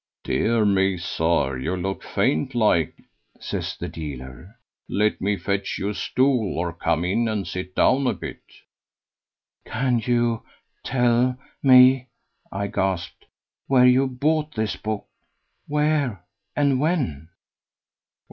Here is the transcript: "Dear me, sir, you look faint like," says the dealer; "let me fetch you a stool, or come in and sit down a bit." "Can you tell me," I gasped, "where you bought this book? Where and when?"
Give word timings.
"Dear 0.23 0.65
me, 0.65 0.97
sir, 0.97 1.59
you 1.59 1.75
look 1.77 2.01
faint 2.01 2.55
like," 2.55 3.03
says 3.39 3.77
the 3.77 3.87
dealer; 3.87 4.57
"let 4.89 5.21
me 5.21 5.37
fetch 5.37 5.77
you 5.77 5.89
a 5.89 5.93
stool, 5.93 6.57
or 6.57 6.73
come 6.73 7.05
in 7.05 7.27
and 7.27 7.45
sit 7.45 7.75
down 7.75 8.07
a 8.07 8.13
bit." 8.13 8.41
"Can 9.63 9.99
you 10.03 10.41
tell 10.83 11.37
me," 11.61 12.07
I 12.51 12.65
gasped, 12.65 13.25
"where 13.67 13.85
you 13.85 14.07
bought 14.07 14.55
this 14.55 14.75
book? 14.75 15.05
Where 15.67 16.25
and 16.55 16.79
when?" 16.79 17.29